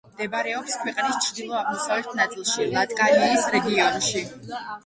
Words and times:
მდებარეობს 0.13 0.77
ქვეყნის 0.85 1.19
ჩრდილო-აღმოსავლეთ 1.25 2.17
ნაწილში, 2.21 2.67
ლატგალიის 2.73 3.47
რეგიონში. 3.59 4.27